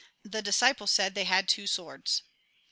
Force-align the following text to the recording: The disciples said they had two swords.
The 0.23 0.41
disciples 0.41 0.89
said 0.89 1.13
they 1.13 1.25
had 1.25 1.47
two 1.47 1.67
swords. 1.67 2.23